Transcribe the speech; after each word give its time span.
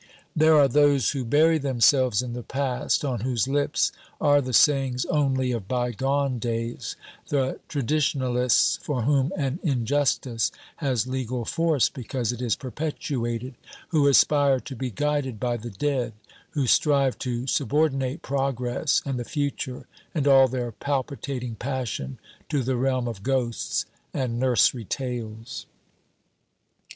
There 0.35 0.55
are 0.57 0.67
those 0.67 1.11
who 1.11 1.23
bury 1.23 1.59
themselves 1.59 2.23
in 2.23 2.33
the 2.33 2.41
past, 2.41 3.05
on 3.05 3.19
whose 3.19 3.47
lips 3.47 3.91
are 4.19 4.41
the 4.41 4.51
sayings 4.51 5.05
only 5.05 5.51
of 5.51 5.67
bygone 5.67 6.39
days, 6.39 6.95
the 7.29 7.59
traditionalists 7.67 8.79
for 8.81 9.03
whom 9.03 9.31
an 9.37 9.59
injustice 9.61 10.51
has 10.77 11.05
legal 11.05 11.45
force 11.45 11.87
because 11.87 12.31
it 12.31 12.41
is 12.41 12.55
perpetuated, 12.55 13.53
who 13.89 14.07
aspire 14.07 14.59
to 14.61 14.75
be 14.75 14.89
guided 14.89 15.39
by 15.39 15.55
the 15.55 15.69
dead, 15.69 16.13
who 16.53 16.65
strive 16.65 17.19
to 17.19 17.45
subordinate 17.45 18.23
progress 18.23 19.03
and 19.05 19.19
the 19.19 19.23
future 19.23 19.85
and 20.15 20.27
all 20.27 20.47
their 20.47 20.71
palpitating 20.71 21.53
passion 21.57 22.17
to 22.49 22.63
the 22.63 22.75
realm 22.75 23.07
of 23.07 23.21
ghosts 23.21 23.85
and 24.15 24.39
nursery 24.39 24.83
tales. 24.83 25.67